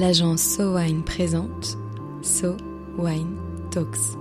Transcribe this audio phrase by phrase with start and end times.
[0.00, 1.76] l'agence So Wine présente
[2.22, 2.56] So
[2.96, 3.36] Wine
[3.70, 4.16] Talks.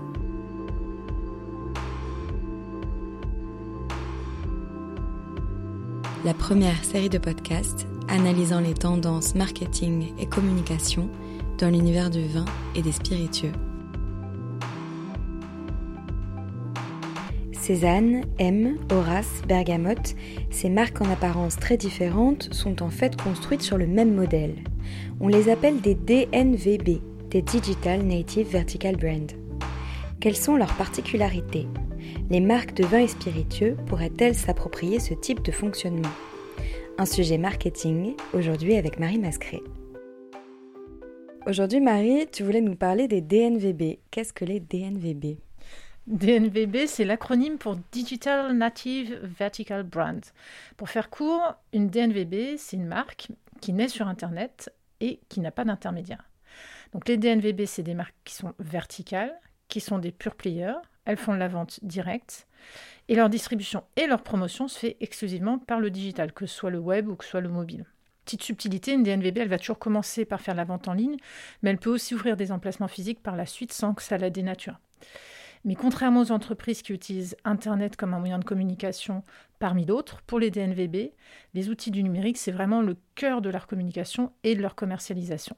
[6.25, 11.09] La première série de podcasts analysant les tendances marketing et communication
[11.57, 13.53] dans l'univers du vin et des spiritueux.
[17.53, 20.15] Cézanne, M, Horace, Bergamote,
[20.51, 24.55] ces marques en apparence très différentes sont en fait construites sur le même modèle.
[25.21, 29.29] On les appelle des DNVB, des Digital Native Vertical Brand.
[30.21, 31.67] Quelles sont leurs particularités?
[32.29, 36.07] Les marques de vins et spiritueux pourraient-elles s'approprier ce type de fonctionnement?
[36.97, 39.59] Un sujet marketing, aujourd'hui avec Marie Mascret.
[41.45, 43.99] Aujourd'hui Marie, tu voulais nous parler des DNVB.
[44.11, 45.37] Qu'est-ce que les DNVB
[46.07, 50.21] DNVB, c'est l'acronyme pour Digital Native Vertical Brand.
[50.77, 53.27] Pour faire court, une DNVB, c'est une marque
[53.59, 56.29] qui naît sur Internet et qui n'a pas d'intermédiaire.
[56.93, 59.33] Donc les DNVB, c'est des marques qui sont verticales,
[59.67, 60.79] qui sont des pure players.
[61.05, 62.47] Elles font de la vente directe
[63.07, 66.69] et leur distribution et leur promotion se fait exclusivement par le digital, que ce soit
[66.69, 67.85] le web ou que ce soit le mobile.
[68.25, 71.17] Petite subtilité, une DNVB, elle va toujours commencer par faire la vente en ligne,
[71.63, 74.29] mais elle peut aussi ouvrir des emplacements physiques par la suite sans que ça la
[74.29, 74.79] dénature.
[75.65, 79.23] Mais contrairement aux entreprises qui utilisent Internet comme un moyen de communication
[79.59, 81.11] parmi d'autres, pour les DNVB,
[81.53, 85.55] les outils du numérique, c'est vraiment le cœur de leur communication et de leur commercialisation.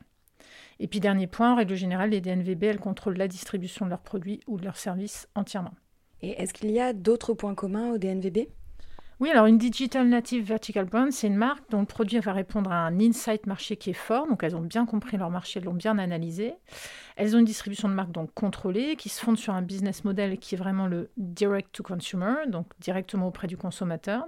[0.80, 4.02] Et puis dernier point, en règle générale, les DNVB, elles contrôlent la distribution de leurs
[4.02, 5.76] produits ou de leurs services entièrement.
[6.22, 8.48] Et est-ce qu'il y a d'autres points communs aux DNVB
[9.22, 12.72] oui, alors une Digital Native Vertical Brand, c'est une marque dont le produit va répondre
[12.72, 14.26] à un insight marché qui est fort.
[14.26, 16.56] Donc elles ont bien compris leur marché, elles l'ont bien analysé.
[17.18, 20.40] Elles ont une distribution de marque donc contrôlée, qui se fonde sur un business model
[20.40, 24.26] qui est vraiment le direct to consumer, donc directement auprès du consommateur.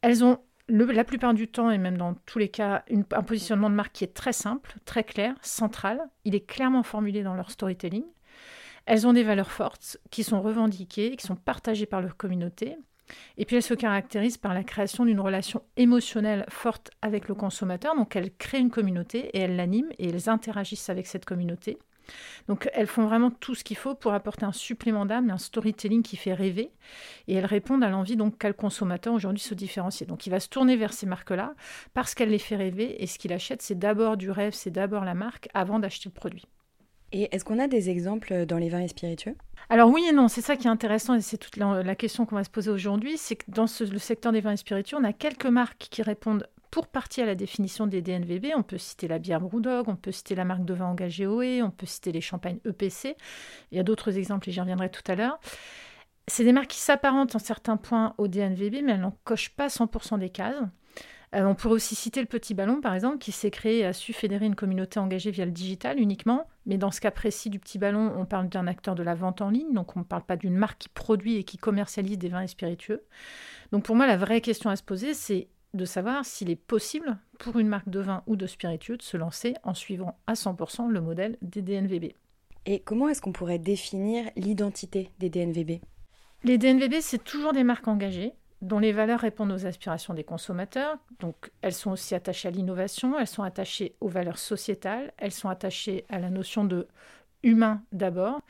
[0.00, 3.74] Elles ont la plupart du temps, et même dans tous les cas, un positionnement de
[3.74, 6.00] marque qui est très simple, très clair, central.
[6.24, 8.04] Il est clairement formulé dans leur storytelling.
[8.86, 12.78] Elles ont des valeurs fortes qui sont revendiquées, qui sont partagées par leur communauté.
[13.36, 17.94] Et puis elle se caractérise par la création d'une relation émotionnelle forte avec le consommateur.
[17.96, 21.78] Donc elles créent une communauté et elles l'animent et elles interagissent avec cette communauté.
[22.48, 26.02] Donc elles font vraiment tout ce qu'il faut pour apporter un supplément d'âme, un storytelling
[26.02, 26.70] qui fait rêver.
[27.26, 30.06] Et elles répondent à l'envie donc qu'a le consommateur aujourd'hui se différencier.
[30.06, 31.54] Donc il va se tourner vers ces marques-là
[31.94, 35.04] parce qu'elles les fait rêver et ce qu'il achète c'est d'abord du rêve, c'est d'abord
[35.04, 36.46] la marque avant d'acheter le produit.
[37.12, 39.34] Et est-ce qu'on a des exemples dans les vins et spiritueux?
[39.70, 42.36] Alors oui et non, c'est ça qui est intéressant et c'est toute la, question qu'on
[42.36, 45.12] va se poser aujourd'hui, c'est que dans le secteur des vins et spiritueux, on a
[45.12, 48.48] quelques marques qui répondent pour partie à la définition des DNVB.
[48.56, 51.62] On peut citer la bière Brewdog, on peut citer la marque de vin engagée OE,
[51.62, 53.16] on peut citer les champagnes EPC.
[53.72, 55.38] Il y a d'autres exemples et j'y reviendrai tout à l'heure.
[56.26, 59.68] C'est des marques qui s'apparentent en certains points aux DNVB, mais elles n'en cochent pas
[59.68, 60.62] 100% des cases.
[61.34, 63.92] Euh, on pourrait aussi citer le Petit Ballon, par exemple, qui s'est créé et a
[63.92, 66.46] su fédérer une communauté engagée via le digital uniquement.
[66.64, 69.42] Mais dans ce cas précis du Petit Ballon, on parle d'un acteur de la vente
[69.42, 72.28] en ligne, donc on ne parle pas d'une marque qui produit et qui commercialise des
[72.28, 73.04] vins et spiritueux.
[73.72, 77.18] Donc pour moi, la vraie question à se poser, c'est de savoir s'il est possible
[77.38, 80.88] pour une marque de vin ou de spiritueux de se lancer en suivant à 100%
[80.88, 82.12] le modèle des DNVB.
[82.64, 85.80] Et comment est-ce qu'on pourrait définir l'identité des DNVB
[86.44, 90.98] Les DNVB, c'est toujours des marques engagées dont les valeurs répondent aux aspirations des consommateurs.
[91.20, 95.48] Donc, elles sont aussi attachées à l'innovation, elles sont attachées aux valeurs sociétales, elles sont
[95.48, 96.88] attachées à la notion de
[97.42, 98.40] humain d'abord.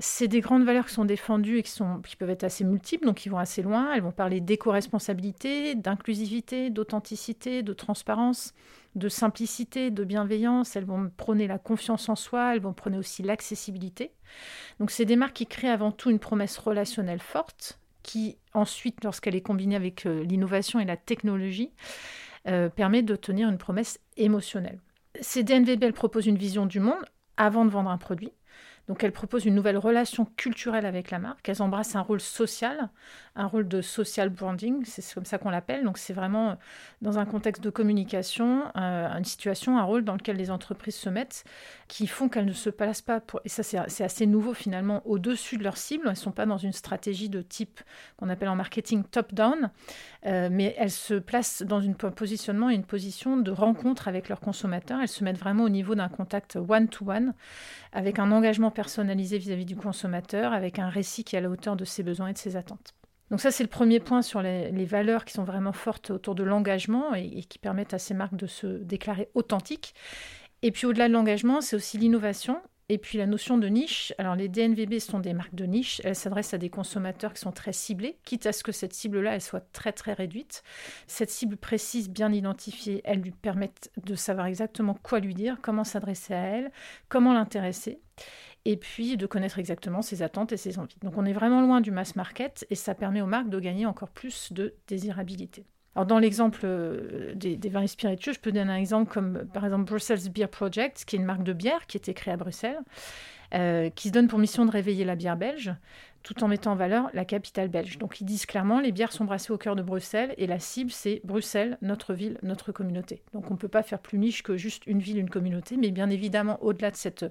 [0.00, 3.04] C'est des grandes valeurs qui sont défendues et qui, sont, qui peuvent être assez multiples,
[3.04, 3.92] donc qui vont assez loin.
[3.92, 8.54] Elles vont parler d'éco-responsabilité, d'inclusivité, d'authenticité, de transparence,
[8.94, 10.76] de simplicité, de bienveillance.
[10.76, 14.12] Elles vont prôner la confiance en soi, elles vont prôner aussi l'accessibilité.
[14.78, 19.36] Donc c'est des marques qui créent avant tout une promesse relationnelle forte, qui ensuite, lorsqu'elle
[19.36, 21.72] est combinée avec euh, l'innovation et la technologie,
[22.46, 24.80] euh, permet de tenir une promesse émotionnelle.
[25.20, 27.04] Ces DNVB proposent une vision du monde
[27.36, 28.32] avant de vendre un produit.
[28.88, 31.48] Donc elles proposent une nouvelle relation culturelle avec la marque.
[31.48, 32.88] Elles embrassent un rôle social,
[33.36, 35.84] un rôle de social branding, c'est comme ça qu'on l'appelle.
[35.84, 36.54] Donc c'est vraiment euh,
[37.02, 41.10] dans un contexte de communication, euh, une situation, un rôle dans lequel les entreprises se
[41.10, 41.44] mettent,
[41.86, 45.64] qui font qu'elles ne se placent pas, et ça c'est assez nouveau finalement, au-dessus de
[45.64, 46.04] leur cible.
[46.06, 47.80] Elles ne sont pas dans une stratégie de type
[48.16, 49.70] qu'on appelle en marketing top-down,
[50.26, 55.00] euh, mais elles se placent dans un positionnement une position de rencontre avec leurs consommateurs.
[55.00, 57.34] Elles se mettent vraiment au niveau d'un contact one-to-one,
[57.92, 61.74] avec un engagement personnalisé vis-à-vis du consommateur, avec un récit qui est à la hauteur
[61.74, 62.94] de ses besoins et de ses attentes.
[63.28, 66.44] Donc ça, c'est le premier point sur les, valeurs qui sont vraiment fortes autour de
[66.44, 69.96] l'engagement et, et, qui permettent à ces marques de se déclarer authentiques.
[70.62, 74.36] Et puis au-delà de l'engagement, c'est aussi l'innovation Et puis la notion de niche, alors
[74.36, 77.72] les DNVB sont des marques de niche, elles s'adressent à des consommateurs qui sont très
[77.72, 80.62] ciblés, quitte à ce que cette cible-là, elle soit très très réduite.
[81.08, 83.72] Cette cible précise, bien identifiée, elle lui permet
[84.04, 86.70] de savoir exactement quoi lui dire, comment s'adresser à elle,
[87.08, 88.00] comment l'intéresser
[88.64, 90.98] et puis de connaître exactement ses attentes et ses envies.
[91.02, 93.86] Donc on est vraiment loin du mass market et ça permet aux marques de gagner
[93.86, 95.64] encore plus de désirabilité.
[95.94, 99.84] Alors dans l'exemple euh, des, vins spiritueux, je peux donner un exemple comme par exemple
[99.84, 102.78] Brussels Beer Project, qui est une marque de bière qui a été créée à Bruxelles,
[103.54, 105.72] euh, qui se donne pour mission de réveiller la bière belge
[106.22, 107.98] tout en mettant en valeur la capitale belge.
[107.98, 110.90] Donc ils disent clairement, les bières sont brassées au cœur de Bruxelles et la cible
[110.90, 113.22] c'est Bruxelles, notre ville, notre communauté.
[113.32, 115.90] Donc on ne peut pas faire plus niche que juste une ville, une communauté, mais
[115.90, 117.30] bien évidemment au-delà de cette euh,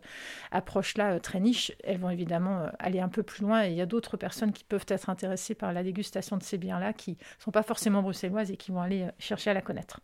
[0.51, 3.75] approche-là euh, très niche, elles vont évidemment euh, aller un peu plus loin et il
[3.75, 7.12] y a d'autres personnes qui peuvent être intéressées par la dégustation de ces bières-là qui
[7.12, 10.00] ne sont pas forcément bruxelloises et qui vont aller chercher à la connaître.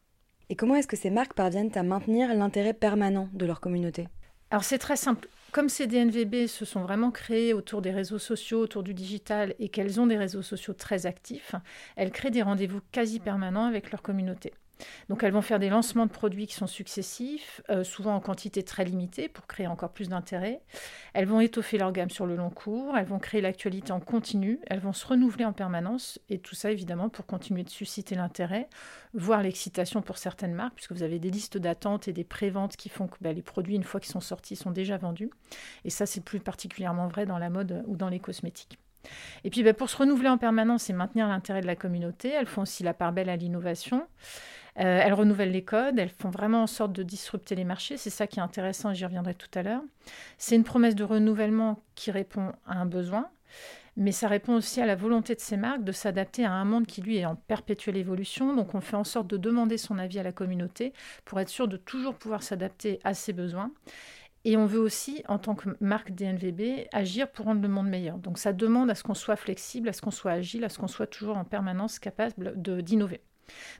[0.49, 4.07] Et comment est-ce que ces marques parviennent à maintenir l'intérêt permanent de leur communauté?
[4.53, 8.59] Alors c'est très simple comme ces DNVB se sont vraiment créés autour des réseaux sociaux,
[8.59, 11.53] autour du digital, et qu'elles ont des réseaux sociaux très actifs,
[11.95, 14.53] elles créent des rendez-vous quasi permanents avec leur communauté.
[15.09, 18.63] Donc elles vont faire des lancements de produits qui sont successifs, euh, souvent en quantité
[18.63, 20.61] très limitée pour créer encore plus d'intérêt.
[21.13, 24.59] Elles vont étoffer leur gamme sur le long cours, elles vont créer l'actualité en continu,
[24.67, 28.67] elles vont se renouveler en permanence et tout ça évidemment pour continuer de susciter l'intérêt,
[29.13, 32.89] voire l'excitation pour certaines marques puisque vous avez des listes d'attente et des préventes qui
[32.89, 35.29] font que bah, les produits une fois qu'ils sont sortis sont déjà vendus.
[35.85, 38.79] Et ça c'est plus particulièrement vrai dans la mode ou dans les cosmétiques.
[39.43, 42.47] Et puis bah, pour se renouveler en permanence et maintenir l'intérêt de la communauté, elles
[42.47, 44.07] font aussi la part belle à l'innovation.
[44.79, 47.97] Euh, elles renouvellent les codes, elles font vraiment en sorte de disrupter les marchés.
[47.97, 49.83] C'est ça qui est intéressant et j'y reviendrai tout à l'heure.
[50.37, 53.29] C'est une promesse de renouvellement qui répond à un besoin,
[53.95, 56.87] mais ça répond aussi à la volonté de ces marques de s'adapter à un monde
[56.87, 58.55] qui, lui, est en perpétuelle évolution.
[58.55, 60.93] Donc on fait en sorte de demander son avis à la communauté
[61.25, 63.71] pour être sûr de toujours pouvoir s'adapter à ses besoins.
[64.45, 68.17] Et on veut aussi, en tant que marque DNVB, agir pour rendre le monde meilleur.
[68.17, 70.79] Donc ça demande à ce qu'on soit flexible, à ce qu'on soit agile, à ce
[70.79, 73.21] qu'on soit toujours en permanence capable d'innover.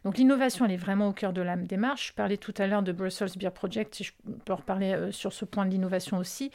[0.04, 2.10] Donc l'innovation, elle est vraiment au cœur de la démarche.
[2.10, 4.12] Je parlais tout à l'heure de Brussels Beer Project, je
[4.46, 6.52] peux reparler euh, sur ce point de l'innovation aussi.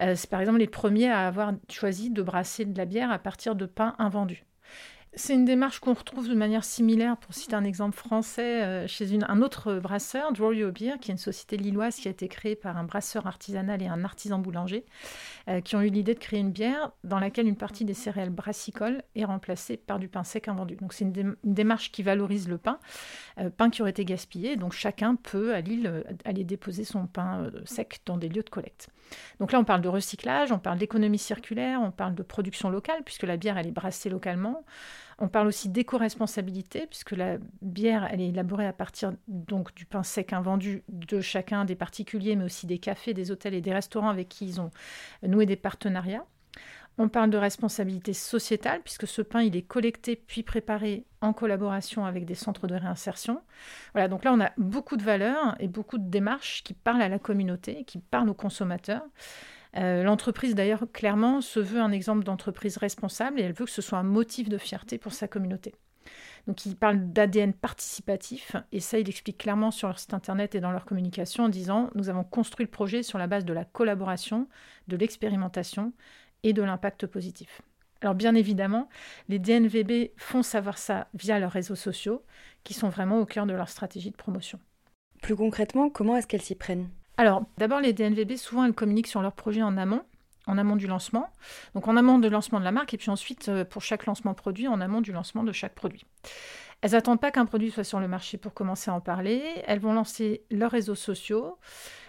[0.00, 3.18] Euh, c'est par exemple les premiers à avoir choisi de brasser de la bière à
[3.18, 4.44] partir de pain invendus.
[5.14, 9.06] C'est une démarche qu'on retrouve de manière similaire, pour citer un exemple français, euh, chez
[9.22, 12.78] un autre brasseur, Drorio Beer, qui est une société lilloise qui a été créée par
[12.78, 14.86] un brasseur artisanal et un artisan boulanger,
[15.48, 18.30] euh, qui ont eu l'idée de créer une bière dans laquelle une partie des céréales
[18.30, 20.76] brassicoles est remplacée par du pain sec invendu.
[20.76, 22.78] Donc c'est une, démarche qui valorise le pain,
[23.38, 27.50] euh, pain qui aurait été gaspillé, donc chacun peut à Lille aller déposer son pain
[27.66, 28.88] sec dans des lieux de collecte.
[29.40, 33.02] Donc là on parle de recyclage, on parle d'économie circulaire, on parle de production locale,
[33.04, 34.64] puisque la bière elle est brassée localement.
[35.22, 40.32] On parle aussi d'éco-responsabilité, puisque la bière, est élaborée à partir donc du pain sec
[40.32, 44.28] invendu de chacun des particuliers, mais aussi des cafés, des hôtels et des restaurants avec
[44.28, 44.72] qui ils ont
[45.22, 46.26] noué des partenariats.
[46.98, 52.04] On parle de responsabilité sociétale, puisque ce pain, il est collecté puis préparé en collaboration
[52.04, 53.42] avec des centres de réinsertion.
[53.92, 57.08] Voilà, donc là, on a beaucoup de valeurs et beaucoup de démarches qui parlent à
[57.08, 59.04] la communauté, qui parlent aux consommateurs.
[59.76, 63.82] Euh, l'entreprise, d'ailleurs, clairement, se veut un exemple d'entreprise responsable et elle veut que ce
[63.82, 65.74] soit un motif de fierté pour sa communauté.
[66.46, 70.60] Donc, il parle d'ADN participatif et ça, il explique clairement sur leur site internet et
[70.60, 73.64] dans leur communication en disant Nous avons construit le projet sur la base de la
[73.64, 74.48] collaboration,
[74.88, 75.92] de l'expérimentation
[76.42, 77.62] et de l'impact positif.
[78.00, 78.88] Alors, bien évidemment,
[79.28, 82.24] les DNVB font savoir ça via leurs réseaux sociaux
[82.64, 84.58] qui sont vraiment au cœur de leur stratégie de promotion.
[85.22, 86.88] Plus concrètement, comment est-ce qu'elles s'y prennent?
[87.22, 90.02] Alors, d'abord, les DNVB, souvent, elles communiquent sur leur projet en amont,
[90.48, 91.30] en amont du lancement.
[91.72, 94.34] Donc, en amont du lancement de la marque, et puis ensuite, euh, pour chaque lancement
[94.34, 96.04] produit, en amont du lancement de chaque produit.
[96.80, 99.40] Elles n'attendent pas qu'un produit soit sur le marché pour commencer à en parler.
[99.68, 101.58] Elles vont lancer leurs réseaux sociaux.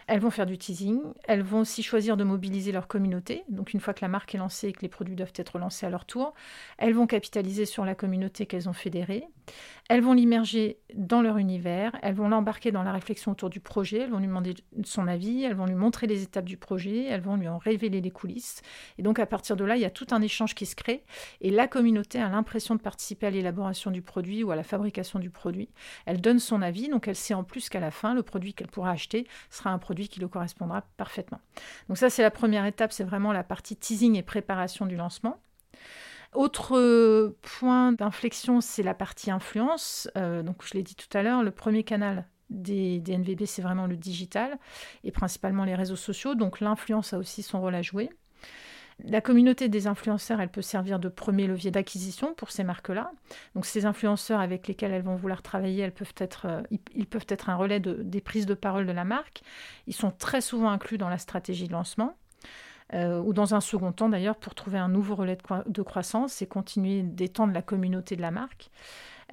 [0.08, 3.44] Elles vont faire du teasing, elles vont aussi choisir de mobiliser leur communauté.
[3.50, 5.86] Donc une fois que la marque est lancée et que les produits doivent être lancés
[5.86, 6.34] à leur tour,
[6.78, 9.26] elles vont capitaliser sur la communauté qu'elles ont fédérée.
[9.90, 14.00] Elles vont l'immerger dans leur univers, elles vont l'embarquer dans la réflexion autour du projet,
[14.00, 14.56] elles vont lui demander
[14.86, 18.00] son avis, elles vont lui montrer les étapes du projet, elles vont lui en révéler
[18.00, 18.62] les coulisses.
[18.98, 21.04] Et donc à partir de là, il y a tout un échange qui se crée
[21.42, 25.20] et la communauté a l'impression de participer à l'élaboration du produit ou à la fabrication
[25.20, 25.70] du produit.
[26.06, 28.68] Elle donne son avis, donc elle sait en plus qu'à la fin, le produit qu'elle
[28.68, 31.40] pourra acheter sera un produit qui lui correspondra parfaitement.
[31.88, 35.40] Donc ça, c'est la première étape, c'est vraiment la partie teasing et préparation du lancement.
[36.34, 40.10] Autre point d'inflexion, c'est la partie influence.
[40.18, 43.62] Euh, donc je l'ai dit tout à l'heure, le premier canal des, des NVB, c'est
[43.62, 44.58] vraiment le digital
[45.04, 46.36] et principalement les réseaux sociaux.
[46.36, 48.10] Donc l'influence a aussi son rôle à jouer.
[49.04, 53.12] La communauté des influenceurs, elle peut servir de premier levier d'acquisition pour ces marques-là.
[53.56, 56.62] Donc ces influenceurs avec lesquels elles vont vouloir travailler, peuvent être, euh,
[56.94, 59.42] ils, peuvent être un relais de, des prises de parole de la marque.
[59.88, 62.16] Ils sont très souvent inclus dans la stratégie de lancement.
[62.94, 67.02] ou dans un second temps d'ailleurs pour trouver un nouveau relais de, croissance et continuer
[67.02, 68.70] d'étendre la communauté de la marque.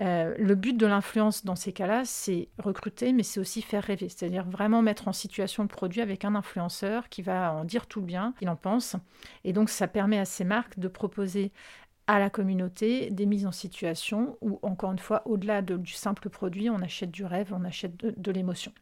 [0.00, 4.09] Euh, le but de l'influence dans ces cas-là, c'est recruter, mais c'est aussi faire rêver,
[4.09, 8.00] c'est-à-dire vraiment mettre en situation le produit avec un influenceur qui va en dire tout
[8.00, 8.97] le bien, qu'il en pense.
[9.45, 11.52] Et donc ça permet à ces marques de proposer
[12.07, 16.71] à la communauté des mises en situation où, encore une fois, au-delà du simple produit,
[16.71, 18.73] on achète du rêve, on achète de, l'émotion.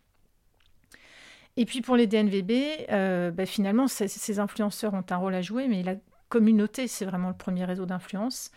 [1.56, 2.52] Et puis pour les DNVB,
[2.90, 5.96] euh, ben, finalement, ces influenceurs ont un rôle à jouer, mais la
[6.28, 8.50] communauté, c'est vraiment le premier réseau d'influence.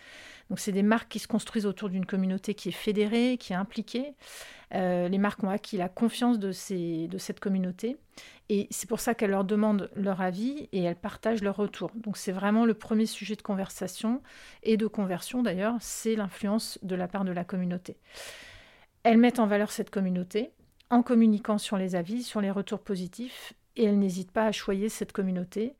[0.51, 3.55] Donc c'est des marques qui se construisent autour d'une communauté qui est fédérée, qui est
[3.55, 4.15] impliquée.
[4.73, 7.95] Euh, les marques ont acquis la confiance de, cette communauté
[8.49, 11.89] et c'est pour ça qu'elles leur demandent leur avis et elles partagent leur retour.
[11.95, 14.21] Donc c'est vraiment le premier sujet de conversation
[14.61, 17.95] et de conversion d'ailleurs, c'est l'influence de la part de la communauté.
[19.03, 20.51] Elles mettent en valeur cette communauté
[20.89, 24.89] en communiquant sur les avis, sur les retours positifs et elles n'hésitent pas à choyer
[24.89, 25.75] cette communauté.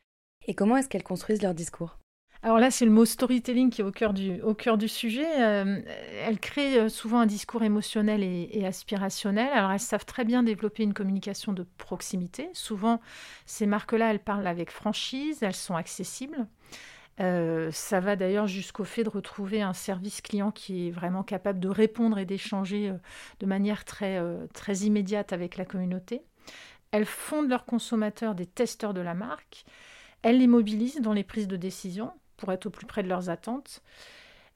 [0.48, 2.01] Et comment est-ce qu'elles construisent leur discours?
[2.44, 5.28] Alors là, c'est le mot storytelling qui est au cœur du, au cœur du sujet.
[5.40, 5.80] Euh,
[6.26, 9.50] elles créent euh, souvent un discours émotionnel et, aspirationnel.
[9.54, 12.50] Alors elles savent très bien développer une communication de proximité.
[12.54, 13.00] Souvent,
[13.46, 16.48] ces marques-là, elles parlent avec franchise, elles sont accessibles.
[17.20, 21.60] Euh, ça va d'ailleurs jusqu'au fait de retrouver un service client qui est vraiment capable
[21.60, 22.92] de répondre et d'échanger
[23.40, 24.20] de manière très,
[24.56, 26.24] très immédiate avec la communauté.
[26.90, 29.64] Elles font de leurs consommateurs des testeurs de la marque.
[30.24, 33.30] Elles les mobilisent dans les prises de décision pour être au plus près de leurs
[33.30, 33.84] attentes.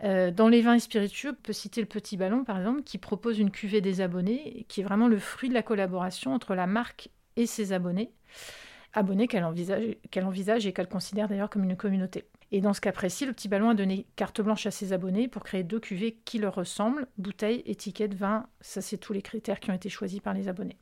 [0.03, 3.39] Euh, dans les vins spiritueux, on peut citer le Petit Ballon, par exemple, qui propose
[3.39, 7.09] une cuvée des abonnés, qui est vraiment le fruit de la collaboration entre la marque
[7.37, 8.11] et ses abonnés,
[8.93, 12.25] abonnés qu'elle envisage, qu'elle envisage et qu'elle considère d'ailleurs comme une communauté.
[12.51, 15.27] Et dans ce cas précis, le Petit Ballon a donné carte blanche à ses abonnés
[15.27, 19.59] pour créer deux cuvées qui leur ressemblent, bouteille, étiquette, vin, ça c'est tous les critères
[19.59, 20.77] qui ont été choisis par les abonnés.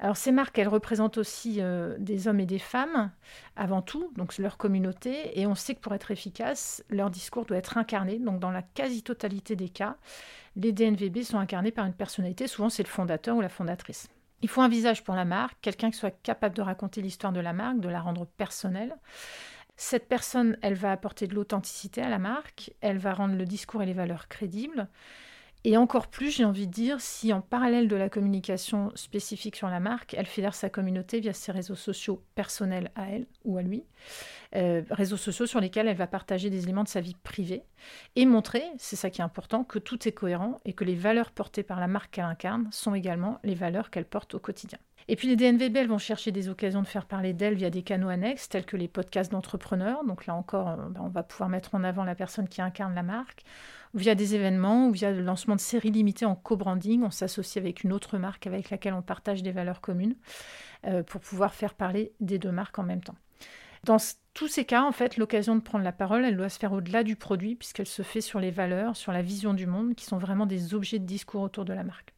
[0.00, 3.10] Alors ces marques, elles représentent aussi euh, des hommes et des femmes,
[3.56, 7.56] avant tout, donc leur communauté, et on sait que pour être efficace, leur discours doit
[7.56, 8.18] être incarné.
[8.18, 9.96] Donc dans la quasi-totalité des cas,
[10.54, 14.08] les DNVB sont incarnés par une personnalité, souvent c'est le fondateur ou la fondatrice.
[14.40, 17.40] Il faut un visage pour la marque, quelqu'un qui soit capable de raconter l'histoire de
[17.40, 18.96] la marque, de la rendre personnelle.
[19.76, 23.82] Cette personne, elle va apporter de l'authenticité à la marque, elle va rendre le discours
[23.82, 24.88] et les valeurs crédibles.
[25.64, 29.68] Et encore plus, j'ai envie de dire, si en parallèle de la communication spécifique sur
[29.68, 33.62] la marque, elle fédère sa communauté via ses réseaux sociaux personnels à elle ou à
[33.62, 33.84] lui,
[34.54, 37.64] euh, réseaux sociaux sur lesquels elle va partager des éléments de sa vie privée
[38.14, 41.32] et montrer, c'est ça qui est important, que tout est cohérent et que les valeurs
[41.32, 44.78] portées par la marque qu'elle incarne sont également les valeurs qu'elle porte au quotidien.
[45.08, 47.82] Et puis les DNVB, elles vont chercher des occasions de faire parler d'elles via des
[47.82, 50.04] canaux annexes tels que les podcasts d'entrepreneurs.
[50.04, 52.94] Donc là encore, euh, ben, on va pouvoir mettre en avant la personne qui incarne
[52.94, 53.44] la marque
[53.94, 57.02] via des événements ou via le lancement de séries limitées en co-branding.
[57.02, 60.16] On s'associe avec une autre marque avec laquelle on partage des valeurs communes
[60.86, 63.16] euh, pour pouvoir faire parler des deux marques en même temps.
[63.84, 63.98] Dans
[64.34, 67.04] tous ces cas, en fait, l'occasion de prendre la parole, elle doit se faire au-delà
[67.04, 70.18] du produit, puisqu'elle se fait sur les valeurs, sur la vision du monde, qui sont
[70.18, 72.12] vraiment des objets de discours autour de la marque.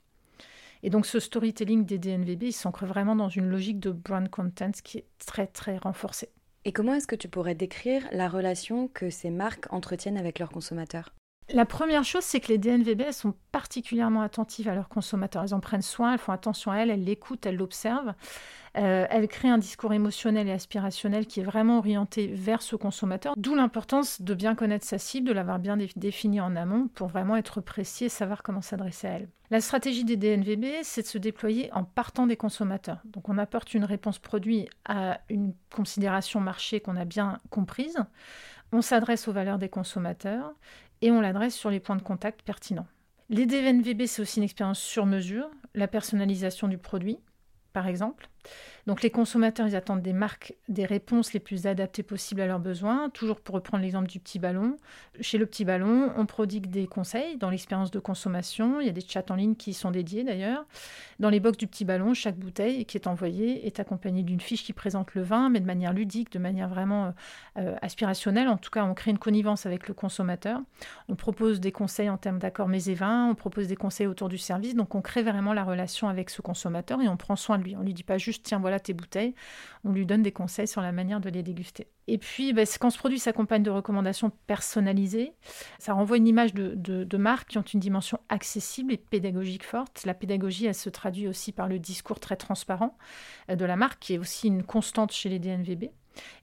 [0.83, 4.71] Et donc ce storytelling des DNVB, il s'ancre vraiment dans une logique de brand content
[4.83, 6.31] qui est très très renforcée.
[6.65, 10.51] Et comment est-ce que tu pourrais décrire la relation que ces marques entretiennent avec leurs
[10.51, 11.13] consommateurs?
[11.53, 15.43] La première chose, c'est que les DNVB sont particulièrement attentives à leurs consommateurs.
[15.43, 18.15] Elles en prennent soin, elles font attention à elles, elles l'écoutent, elles l'observent.
[18.77, 23.35] Euh, elles créent un discours émotionnel et aspirationnel qui est vraiment orienté vers ce consommateur,
[23.37, 27.37] d'où l'importance de bien connaître sa cible, de l'avoir bien définie en amont pour vraiment
[27.37, 29.29] être précis et savoir comment s'adresser à elle.
[29.51, 32.99] La stratégie des DNVB, c'est de se déployer en partant des consommateurs.
[33.05, 37.99] Donc on apporte une réponse produit à une considération marché qu'on a bien comprise.
[38.73, 40.55] On s'adresse aux valeurs des consommateurs
[41.03, 42.87] et on l'adresse sur les points de contact pertinents.
[43.29, 47.19] Les DNVB, c'est aussi une expérience sur mesure, la personnalisation du produit,
[47.73, 48.30] par exemple.
[48.87, 52.59] Donc les consommateurs, ils attendent des marques, des réponses les plus adaptées possibles à leurs
[52.59, 53.11] besoins.
[53.11, 54.77] Toujours pour reprendre l'exemple du petit ballon.
[55.21, 58.81] Chez le petit ballon, on prodigue des conseils dans l'expérience de consommation.
[58.81, 60.65] Il y a des chats en ligne qui sont dédiés d'ailleurs.
[61.19, 64.65] Dans les box du petit ballon, chaque bouteille qui est envoyée est accompagnée d'une fiche
[64.65, 67.15] qui présente le vin, mais de manière ludique, de manière vraiment
[67.59, 68.49] euh, aspirationnelle.
[68.49, 70.61] En tout cas, on crée une connivence avec le consommateur.
[71.09, 73.29] On propose des conseils en termes d'accords mets et.
[73.31, 74.75] On propose des conseils autour du service.
[74.75, 77.77] Donc on crée vraiment la relation avec ce consommateur et on prend soin de lui.
[77.77, 79.35] On lui dit pas tiens voilà tes bouteilles,
[79.85, 81.89] on lui donne des conseils sur la manière de les déguster.
[82.07, 85.33] Et puis, bah, quand ce produit s'accompagne de recommandations personnalisées,
[85.79, 90.05] ça renvoie une image de, marques qui ont une dimension accessible et pédagogique forte.
[90.05, 92.97] La pédagogie, elle se traduit aussi par le discours très transparent
[93.51, 95.91] euh, de la marque, qui est aussi une constante chez les DNVB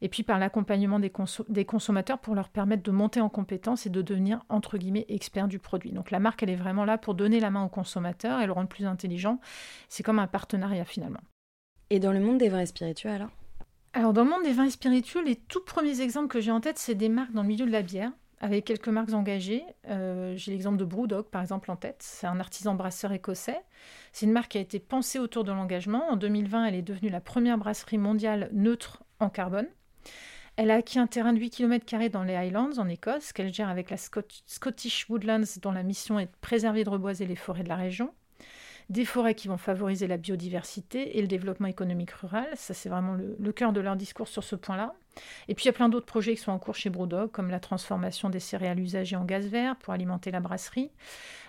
[0.01, 1.11] et puis par l'accompagnement des,
[1.49, 5.47] des, consommateurs pour leur permettre de monter en compétence et de devenir, entre guillemets, experts
[5.47, 5.91] du produit.
[5.91, 8.51] Donc la marque, elle est vraiment là pour donner la main aux consommateurs et le
[8.51, 9.39] rendre plus intelligent.
[9.89, 11.21] C'est comme un partenariat finalement.
[11.89, 13.29] Et dans le monde des vins spiritueux alors?
[13.93, 16.77] Alors dans le monde des vins spiritueux, les tout premiers exemples que j'ai en tête,
[16.77, 19.63] c'est des marques dans le milieu de la bière, avec quelques marques engagées.
[19.87, 21.97] Euh, j'ai l'exemple de Brewdog, par exemple, en tête.
[21.99, 23.61] C'est un artisan brasseur écossais.
[24.11, 26.09] C'est une marque qui a été pensée autour de l'engagement.
[26.09, 29.67] En 2020, elle est devenue la première brasserie mondiale neutre en carbone.
[30.57, 33.69] Elle a acquis un terrain de 8 km dans les Highlands, en Écosse, qu'elle gère
[33.69, 37.63] avec la Scottish Woodlands, dont la mission est de préserver et de reboiser les forêts
[37.63, 38.11] de la région
[38.89, 42.47] des forêts qui vont favoriser la biodiversité et le développement économique rural.
[42.55, 44.93] Ça, c'est vraiment le, cœur de leur discours sur ce point-là.
[45.47, 47.49] Et puis, il y a plein d'autres projets qui sont en cours chez Brodog, comme
[47.49, 50.91] la transformation des céréales usagées en gaz vert pour alimenter la brasserie,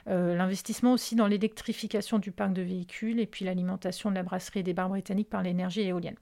[0.09, 4.61] euh, l'investissement aussi dans l'électrification du parc de véhicules et puis l'alimentation de la brasserie
[4.61, 6.17] et des bars britanniques par l'énergie éolienne.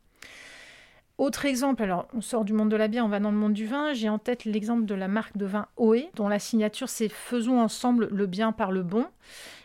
[1.18, 3.54] Autre exemple, alors on sort du monde de la bière, on va dans le monde
[3.54, 3.94] du vin.
[3.94, 7.58] J'ai en tête l'exemple de la marque de vin OE, dont la signature c'est Faisons
[7.58, 9.06] ensemble le bien par le bon,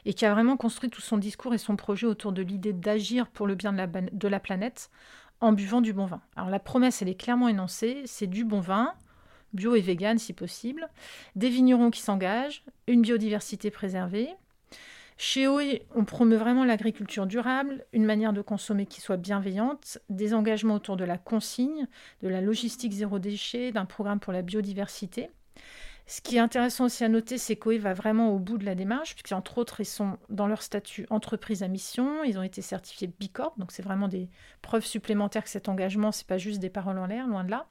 [0.05, 3.27] et qui a vraiment construit tout son discours et son projet autour de l'idée d'agir
[3.27, 4.89] pour le bien de la, de la planète
[5.41, 6.21] en buvant du bon vin.
[6.37, 8.93] Alors la promesse, elle est clairement énoncée, c'est du bon vin,
[9.53, 10.87] bio et vegan si possible,
[11.35, 14.29] des vignerons qui s'engagent, une biodiversité préservée,
[15.23, 20.33] chez OE, on promeut vraiment l'agriculture durable, une manière de consommer qui soit bienveillante, des
[20.33, 21.87] engagements autour de la consigne,
[22.23, 25.29] de la logistique zéro déchet, d'un programme pour la biodiversité.
[26.07, 28.73] Ce qui est intéressant aussi à noter, c'est qu'OE va vraiment au bout de la
[28.73, 33.13] démarche, puisqu'entre autres, ils sont dans leur statut entreprise à mission, ils ont été certifiés
[33.19, 34.27] Bicorp, donc c'est vraiment des
[34.63, 37.67] preuves supplémentaires que cet engagement, c'est pas juste des paroles en l'air, loin de là.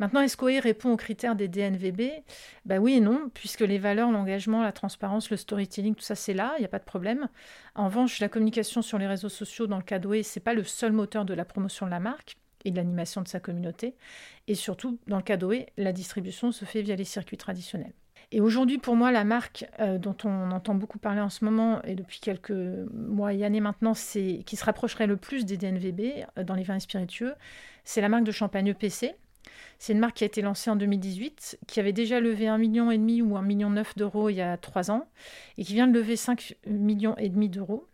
[0.00, 2.00] Maintenant, est-ce qu'OE répond aux critères des DNVB
[2.64, 6.32] Ben oui et non, puisque les valeurs, l'engagement, la transparence, le storytelling, tout ça c'est
[6.32, 7.28] là, il n'y a pas de problème.
[7.74, 10.54] En revanche, la communication sur les réseaux sociaux dans le cas d'OE, ce n'est pas
[10.54, 13.94] le seul moteur de la promotion de la marque et de l'animation de sa communauté.
[14.48, 17.92] Et surtout, dans le cas d'OE, la distribution se fait via les circuits traditionnels.
[18.32, 21.82] Et aujourd'hui, pour moi, la marque euh, dont on entend beaucoup parler en ce moment
[21.82, 26.44] et depuis quelques mois et années maintenant, qui se rapprocherait le plus des DNVB euh,
[26.44, 27.34] dans les vins spiritueux,
[27.84, 29.14] c'est la marque de champagne EPC,
[29.78, 32.86] c'est une marque qui a été lancée en 2018, qui avait déjà levé 1,5 million
[32.86, 35.08] ou 1,9 million d'euros il y a 3 ans,
[35.56, 37.16] et qui vient de lever 5,5 millions
[37.48, 37.86] d'euros.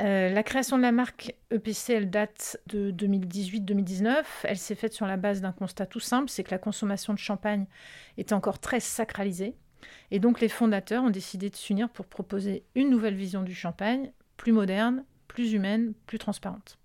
[0.00, 4.24] Euh, la création de la marque EPC, date de 2018-2019.
[4.44, 7.18] Elle s'est faite sur la base d'un constat tout simple, c'est que la consommation de
[7.18, 7.66] champagne
[8.16, 9.56] était encore très sacralisée.
[10.10, 14.12] Et donc les fondateurs ont décidé de s'unir pour proposer une nouvelle vision du champagne,
[14.36, 16.78] plus moderne, plus humaine, plus transparente.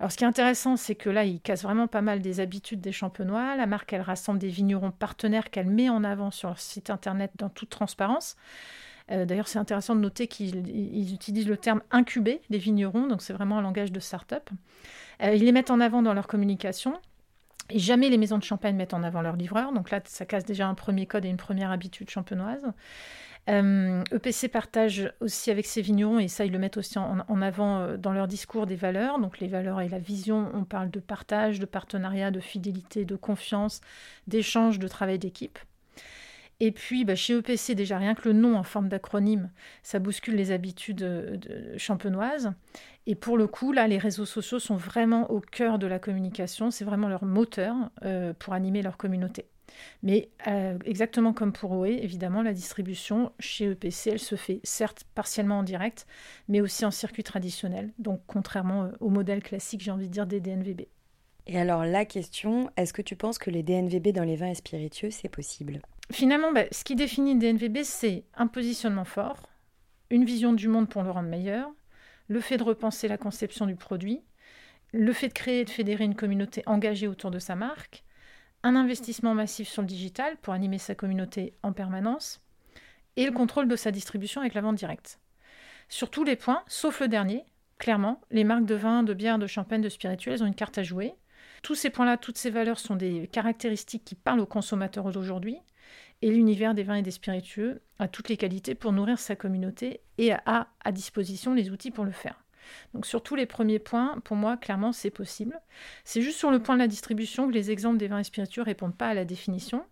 [0.00, 2.80] Alors, ce qui est intéressant, c'est que là, il casse vraiment pas mal des habitudes
[2.80, 3.56] des champenois.
[3.56, 7.30] La marque, elle rassemble des vignerons partenaires qu'elle met en avant sur leur site internet
[7.36, 8.36] dans toute transparence.
[9.10, 13.34] Euh, d'ailleurs, c'est intéressant de noter qu'ils utilisent le terme incuber les vignerons, donc c'est
[13.34, 14.48] vraiment un langage de start-up.
[15.22, 16.94] Euh, ils les mettent en avant dans leur communication.
[17.70, 19.72] Et jamais les maisons de champagne mettent en avant leurs livreurs.
[19.72, 22.66] Donc là, ça casse déjà un premier code et une première habitude champenoise.
[23.46, 27.42] EPC euh, e partage aussi avec ses vignerons, et ça ils le mettent aussi en,
[27.42, 29.18] avant euh, dans leur discours des valeurs.
[29.18, 33.16] Donc les valeurs et la vision, on parle de partage, de partenariat, de fidélité, de
[33.16, 33.82] confiance,
[34.26, 35.58] d'échange, de travail d'équipe.
[36.60, 39.50] Et puis, bah, chez EPC, déjà rien que le nom en forme d'acronyme,
[39.82, 41.36] ça bouscule les habitudes euh,
[41.76, 42.52] champenoises.
[43.06, 46.70] Et pour le coup, là, les réseaux sociaux sont vraiment au cœur de la communication.
[46.70, 47.74] C'est vraiment leur moteur
[48.38, 49.44] pour animer leur communauté.
[50.02, 55.04] Mais euh, exactement comme pour OE, évidemment, la distribution chez EPC, elle se fait certes
[55.14, 56.06] partiellement en direct,
[56.48, 60.26] mais aussi en circuit traditionnel, donc contrairement euh, au modèle classique, j'ai envie de dire,
[60.26, 60.82] des DNVB.
[61.46, 64.54] Et alors la question, est-ce que tu penses que les DNVB dans les vins et
[64.54, 65.80] spiritueux, c'est possible?
[66.12, 69.48] Finalement, bah, ce qui définit une DNVB, c'est un positionnement fort,
[70.10, 71.70] une vision du monde pour le rendre meilleur,
[72.28, 74.22] le fait de repenser la conception du produit,
[74.92, 78.04] le fait de créer et de fédérer une communauté engagée autour de sa marque,
[78.64, 82.40] un investissement massif sur le digital pour animer sa communauté en permanence,
[83.16, 85.20] et le contrôle de sa distribution avec la vente directe.
[85.90, 87.44] Sur tous les points, sauf le dernier,
[87.78, 90.82] clairement, les marques de vin, de bière, de champagne, de spirituels ont une carte à
[90.82, 91.14] jouer.
[91.62, 95.58] Tous ces points-là, toutes ces valeurs sont des caractéristiques qui parlent aux consommateurs d'aujourd'hui,
[96.22, 100.00] et l'univers des vins et des spiritueux a toutes les qualités pour nourrir sa communauté
[100.16, 102.43] et a à disposition les outils pour le faire.
[102.92, 105.60] Donc sur tous les premiers points, pour moi, clairement, c'est possible.
[106.04, 108.62] C'est juste sur le point de la distribution que les exemples des vins et spiritueux
[108.62, 109.84] répondent pas à la définition.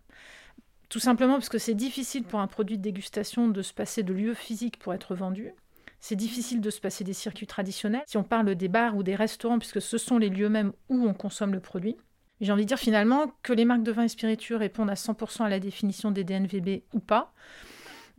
[0.89, 4.13] Tout simplement parce que c'est difficile pour un produit de dégustation de se passer de
[4.13, 5.53] lieux physiques pour être vendu.
[6.01, 8.03] C'est difficile de se passer des circuits traditionnels.
[8.07, 11.07] Si on parle des bars ou des restaurants, puisque ce sont les lieux mêmes où
[11.07, 11.97] on consomme le produit.
[12.43, 15.45] J'ai envie de dire finalement que les marques de vins et spiritueux répondent à 100%
[15.45, 17.33] à la définition des DNVB ou pas.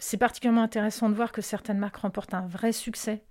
[0.06, 3.24] C'est particulièrement intéressant de voir que certaines marques remportent un vrai succès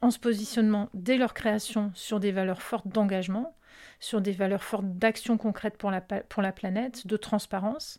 [0.00, 3.56] en se positionnant dès leur création sur des valeurs fortes d'engagement,
[3.98, 7.98] sur des valeurs fortes d'action concrète pour la, planète, de transparence.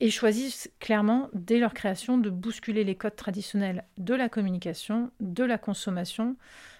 [0.00, 5.44] et choisissent clairement, dès leur création, de bousculer les codes traditionnels de la communication, de
[5.44, 6.36] la consommation,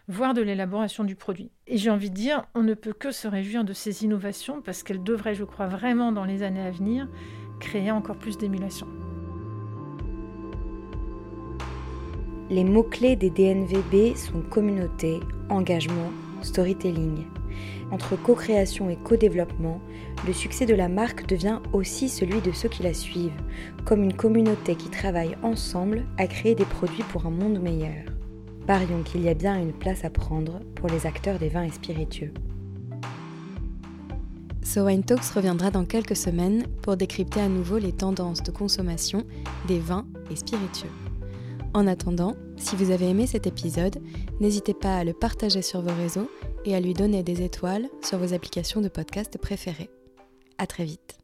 [0.09, 1.51] voire de l'élaboration du produit.
[1.67, 4.83] Et j'ai envie de dire, on ne peut que se réjouir de ces innovations parce
[4.83, 7.07] qu'elles devraient, je crois vraiment, dans les années à venir,
[7.61, 8.89] créer encore plus d'émulation.
[12.49, 15.19] Les mots-clés des DNVB sont communauté,
[15.51, 17.25] engagement, storytelling.
[17.91, 19.81] Entre co-création et co-développement,
[20.25, 23.43] le succès de la marque devient aussi celui de ceux qui la suivent,
[23.85, 28.05] comme une communauté qui travaille ensemble à créer des produits pour un monde meilleur.
[28.69, 31.73] Parions qu'il y a bien une place à prendre pour les acteurs des vins et
[31.73, 32.33] spiritueux.
[34.63, 39.25] So Wine Talks reviendra dans quelques semaines pour décrypter à nouveau les tendances de consommation
[39.67, 40.91] des vins et spiritueux.
[41.77, 44.01] En attendant, si vous avez aimé cet épisode,
[44.41, 46.31] n'hésitez pas à le partager sur vos réseaux
[46.65, 49.91] et à lui donner des étoiles sur vos applications de podcast préférées.
[50.57, 51.19] À très vite.